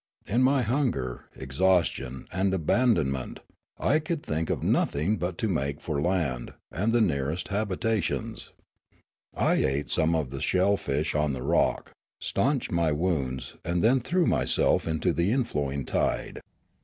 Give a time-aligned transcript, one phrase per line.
[0.25, 3.41] In my hunger, exhaustion, and abandonment
[3.77, 8.49] I could think of nothing but to make for land and the nearest habit ations.
[9.35, 13.55] I ate some of the shell fish on the rock, stanched 24 Riallaro my wounds,
[13.63, 16.41] and then threw myself into the inflowing tide.